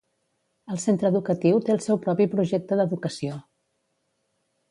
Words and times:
El 0.75 0.79
centre 0.83 1.11
educatiu 1.13 1.59
té 1.67 1.75
el 1.75 1.83
seu 1.87 2.01
propi 2.07 2.27
projecte 2.33 2.79
d'educació. 2.81 3.39